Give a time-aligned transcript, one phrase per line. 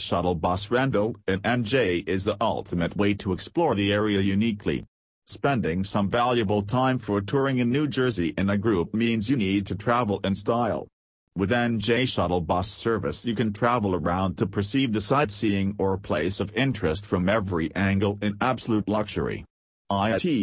[0.00, 4.84] Shuttle bus rental in NJ is the ultimate way to explore the area uniquely.
[5.26, 9.66] Spending some valuable time for touring in New Jersey in a group means you need
[9.66, 10.88] to travel in style.
[11.36, 16.40] With NJ Shuttle bus service you can travel around to perceive the sightseeing or place
[16.40, 19.44] of interest from every angle in absolute luxury.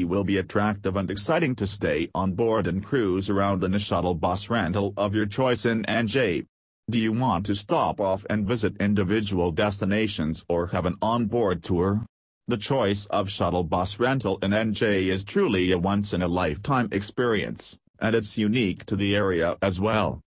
[0.02, 3.80] It will be attractive and exciting to stay on board and cruise around in a
[3.80, 6.46] shuttle bus rental of your choice in NJ.
[6.90, 12.06] Do you want to stop off and visit individual destinations or have an onboard tour?
[12.48, 18.38] The choice of shuttle bus rental in NJ is truly a once-in-a-lifetime experience, and it's
[18.38, 20.22] unique to the area as well.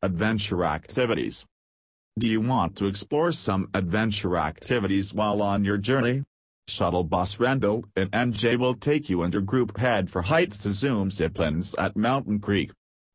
[0.00, 1.44] Adventure Activities
[2.18, 6.24] Do you want to explore some adventure activities while on your journey?
[6.66, 10.70] Shuttle bus rental in NJ will take you and your group head for heights to
[10.70, 12.70] zoom ziplines at Mountain Creek.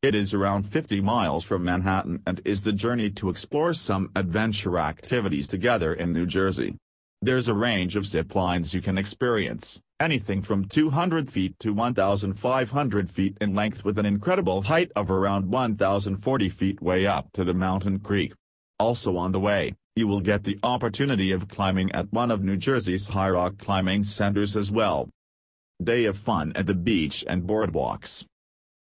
[0.06, 4.78] It is around 50 miles from Manhattan and is the journey to explore some adventure
[4.78, 6.76] activities together in New Jersey.
[7.20, 13.10] There's a range of zip lines you can experience, anything from 200 feet to 1,500
[13.10, 17.52] feet in length with an incredible height of around 1,040 feet way up to the
[17.52, 18.32] mountain creek.
[18.78, 22.56] Also on the way, you will get the opportunity of climbing at one of New
[22.56, 25.10] Jersey's high rock climbing centers as well.
[25.82, 28.24] Day of fun at the beach and boardwalks.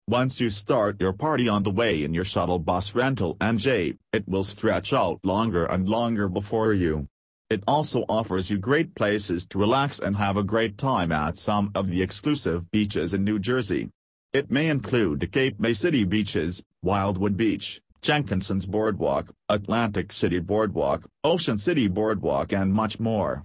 [0.08, 4.28] Once you start your party on the way in your shuttle bus rental NJ, it
[4.28, 7.08] will stretch out longer and longer before you.
[7.50, 11.72] It also offers you great places to relax and have a great time at some
[11.74, 13.90] of the exclusive beaches in New Jersey.
[14.32, 21.02] It may include the Cape May City beaches, Wildwood Beach, Jenkinson's Boardwalk, Atlantic City Boardwalk,
[21.24, 23.42] Ocean City Boardwalk and much more.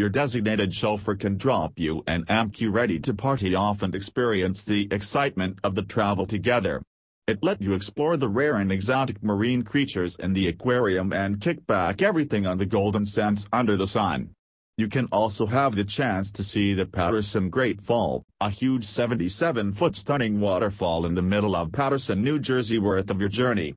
[0.00, 2.24] Your designated chauffeur can drop you and
[2.58, 6.80] you ready to party off and experience the excitement of the travel together.
[7.26, 11.66] It let you explore the rare and exotic marine creatures in the aquarium and kick
[11.66, 14.30] back everything on the golden sands under the sun.
[14.78, 19.96] You can also have the chance to see the Paterson Great Fall, a huge 77-foot
[19.96, 23.74] stunning waterfall in the middle of Paterson, New Jersey worth of your journey.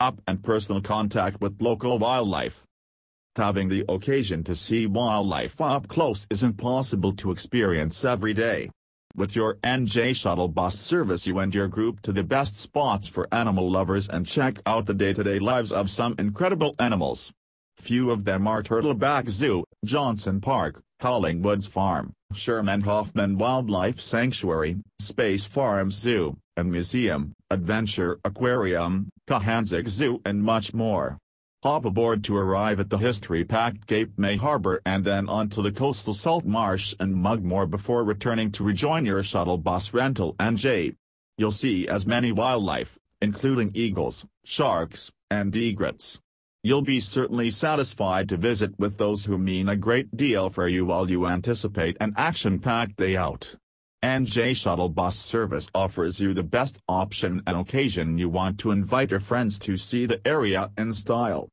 [0.00, 2.62] Up and personal contact with local wildlife.
[3.36, 8.70] Having the occasion to see wildlife up close isn't possible to experience every day.
[9.14, 13.28] With your NJ shuttle bus service you and your group to the best spots for
[13.30, 17.30] animal lovers and check out the day-to-day -day lives of some incredible animals.
[17.76, 24.72] Few of them are Turtleback Zoo, Johnson Park, Howling Woods Farm, Scherman Hoffman Wildlife Sanctuary,
[24.98, 31.18] Space Farm Zoo, and Museum, Adventure Aquarium, Cohanzick Zoo and much more.
[31.66, 36.14] Hop aboard to arrive at the history-packed Cape May Harbor and then onto the coastal
[36.14, 40.94] salt marsh and Mugmore before returning to rejoin your shuttle bus rental NJ.
[41.36, 46.20] You'll see as many wildlife, including eagles, sharks, and egrets.
[46.62, 50.86] You'll be certainly satisfied to visit with those who mean a great deal for you
[50.86, 53.56] while you anticipate an action-packed day out.
[54.04, 59.10] NJ Shuttle Bus Service offers you the best option and occasion you want to invite
[59.10, 61.48] your friends to see the area in style.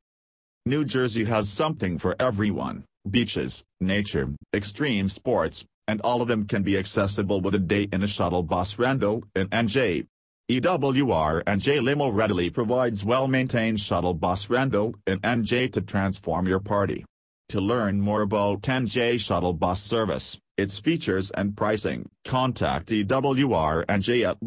[0.66, 6.64] New Jersey has something for everyone, beaches, nature, extreme sports, and all of them can
[6.64, 10.06] be accessible with a day in a shuttle bus rental in NJ.
[10.50, 17.04] EWR NJ Limo readily provides well-maintained shuttle bus rental in NJ to transform your party.
[17.50, 24.30] To learn more about NJ shuttle bus service, its features and pricing, contact EWR NJ
[24.30, 24.40] at